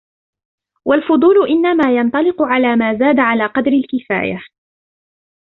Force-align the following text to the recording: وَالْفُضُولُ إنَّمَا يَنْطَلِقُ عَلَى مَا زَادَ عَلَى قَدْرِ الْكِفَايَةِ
وَالْفُضُولُ 0.85 1.49
إنَّمَا 1.49 1.91
يَنْطَلِقُ 1.93 2.41
عَلَى 2.41 2.75
مَا 2.75 2.93
زَادَ 2.97 3.19
عَلَى 3.19 3.45
قَدْرِ 3.45 3.71
الْكِفَايَةِ 3.71 4.41